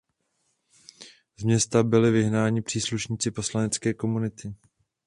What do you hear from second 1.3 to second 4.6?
Z města byli vyhnáni příslušníci polské komunity.